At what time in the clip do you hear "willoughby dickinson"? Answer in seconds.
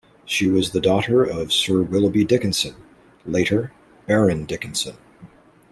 1.83-2.73